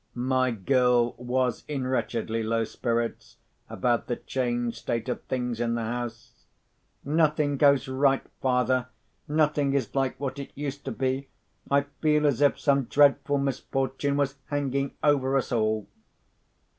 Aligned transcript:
My 0.15 0.49
girl 0.49 1.13
was 1.19 1.63
in 1.67 1.85
wretchedly 1.85 2.41
low 2.41 2.63
spirits 2.63 3.37
about 3.69 4.07
the 4.07 4.15
changed 4.15 4.77
state 4.77 5.07
of 5.07 5.21
things 5.25 5.59
in 5.59 5.75
the 5.75 5.83
house. 5.83 6.45
"Nothing 7.05 7.55
goes 7.55 7.87
right, 7.87 8.25
father; 8.41 8.87
nothing 9.27 9.75
is 9.75 9.93
like 9.93 10.19
what 10.19 10.39
it 10.39 10.51
used 10.55 10.85
to 10.85 10.91
be. 10.91 11.29
I 11.69 11.81
feel 12.01 12.25
as 12.25 12.41
if 12.41 12.59
some 12.59 12.85
dreadful 12.85 13.37
misfortune 13.37 14.17
was 14.17 14.39
hanging 14.49 14.95
over 15.03 15.37
us 15.37 15.51
all." 15.51 15.87